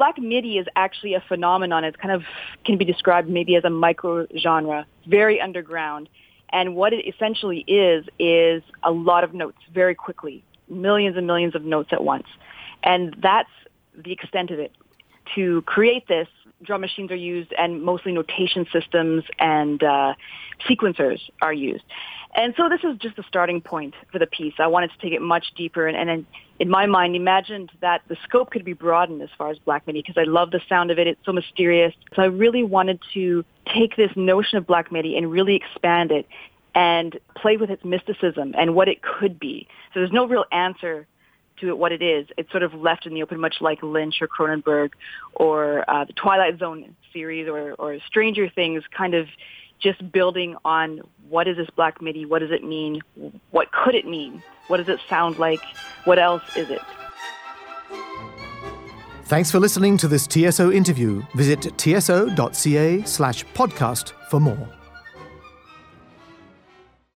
Black 0.00 0.18
MIDI 0.18 0.56
is 0.56 0.66
actually 0.76 1.12
a 1.12 1.20
phenomenon. 1.28 1.84
It 1.84 1.98
kind 1.98 2.10
of 2.10 2.22
can 2.64 2.78
be 2.78 2.86
described 2.86 3.28
maybe 3.28 3.54
as 3.56 3.64
a 3.64 3.68
micro 3.68 4.26
genre, 4.34 4.86
very 5.06 5.38
underground. 5.38 6.08
And 6.48 6.74
what 6.74 6.94
it 6.94 7.06
essentially 7.06 7.66
is, 7.68 8.06
is 8.18 8.62
a 8.82 8.90
lot 8.90 9.24
of 9.24 9.34
notes 9.34 9.58
very 9.74 9.94
quickly, 9.94 10.42
millions 10.70 11.18
and 11.18 11.26
millions 11.26 11.54
of 11.54 11.64
notes 11.64 11.90
at 11.92 12.02
once. 12.02 12.26
And 12.82 13.14
that's 13.22 13.50
the 13.94 14.10
extent 14.10 14.50
of 14.50 14.58
it. 14.58 14.72
To 15.34 15.62
create 15.62 16.08
this, 16.08 16.28
drum 16.62 16.80
machines 16.80 17.10
are 17.10 17.16
used 17.16 17.52
and 17.56 17.82
mostly 17.82 18.12
notation 18.12 18.66
systems 18.72 19.24
and 19.38 19.82
uh, 19.82 20.14
sequencers 20.68 21.20
are 21.40 21.52
used. 21.52 21.84
And 22.34 22.54
so 22.56 22.68
this 22.68 22.80
is 22.84 22.96
just 22.98 23.16
the 23.16 23.24
starting 23.26 23.60
point 23.60 23.94
for 24.12 24.18
the 24.18 24.26
piece. 24.26 24.54
I 24.58 24.68
wanted 24.68 24.90
to 24.92 24.98
take 24.98 25.12
it 25.12 25.20
much 25.20 25.46
deeper 25.56 25.88
and, 25.88 26.10
and 26.10 26.26
in 26.60 26.68
my 26.68 26.86
mind 26.86 27.16
imagined 27.16 27.72
that 27.80 28.02
the 28.08 28.16
scope 28.24 28.50
could 28.50 28.64
be 28.64 28.72
broadened 28.72 29.20
as 29.22 29.30
far 29.36 29.50
as 29.50 29.58
Black 29.58 29.86
MIDI 29.86 30.02
because 30.06 30.16
I 30.16 30.30
love 30.30 30.52
the 30.52 30.60
sound 30.68 30.90
of 30.90 30.98
it. 30.98 31.06
It's 31.08 31.20
so 31.24 31.32
mysterious. 31.32 31.92
So 32.14 32.22
I 32.22 32.26
really 32.26 32.62
wanted 32.62 33.00
to 33.14 33.44
take 33.74 33.96
this 33.96 34.10
notion 34.14 34.58
of 34.58 34.66
Black 34.66 34.92
MIDI 34.92 35.16
and 35.16 35.30
really 35.30 35.56
expand 35.56 36.12
it 36.12 36.26
and 36.74 37.18
play 37.36 37.56
with 37.56 37.70
its 37.70 37.84
mysticism 37.84 38.54
and 38.56 38.76
what 38.76 38.88
it 38.88 39.02
could 39.02 39.40
be. 39.40 39.66
So 39.92 40.00
there's 40.00 40.12
no 40.12 40.28
real 40.28 40.44
answer 40.52 41.08
to 41.60 41.68
it 41.68 41.78
what 41.78 41.92
it 41.92 42.02
is. 42.02 42.26
It's 42.36 42.50
sort 42.50 42.62
of 42.62 42.74
left 42.74 43.06
in 43.06 43.14
the 43.14 43.22
open, 43.22 43.40
much 43.40 43.56
like 43.60 43.82
Lynch 43.82 44.20
or 44.20 44.28
Cronenberg 44.28 44.90
or 45.34 45.88
uh, 45.88 46.04
the 46.04 46.12
Twilight 46.12 46.58
Zone 46.58 46.94
series 47.12 47.48
or, 47.48 47.74
or 47.74 47.98
Stranger 48.06 48.48
Things, 48.48 48.82
kind 48.96 49.14
of 49.14 49.28
just 49.78 50.12
building 50.12 50.56
on 50.64 51.00
what 51.28 51.48
is 51.48 51.56
this 51.56 51.68
Black 51.74 52.02
MIDI? 52.02 52.26
What 52.26 52.40
does 52.40 52.50
it 52.50 52.62
mean? 52.62 53.00
What 53.50 53.72
could 53.72 53.94
it 53.94 54.06
mean? 54.06 54.42
What 54.68 54.76
does 54.76 54.88
it 54.88 55.00
sound 55.08 55.38
like? 55.38 55.60
What 56.04 56.18
else 56.18 56.42
is 56.56 56.70
it? 56.70 56.82
Thanks 59.24 59.50
for 59.50 59.60
listening 59.60 59.96
to 59.98 60.08
this 60.08 60.26
TSO 60.26 60.72
interview. 60.72 61.22
Visit 61.34 61.78
tso.ca 61.78 63.02
slash 63.02 63.44
podcast 63.54 64.10
for 64.28 64.40
more. 64.40 64.79